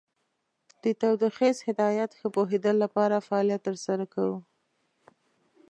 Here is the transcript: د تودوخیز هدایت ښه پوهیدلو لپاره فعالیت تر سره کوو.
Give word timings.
د 0.83 0.85
تودوخیز 0.99 1.57
هدایت 1.67 2.11
ښه 2.19 2.27
پوهیدلو 2.35 2.81
لپاره 2.85 3.25
فعالیت 3.27 3.61
تر 3.67 3.75
سره 3.85 4.05
کوو. 4.13 4.37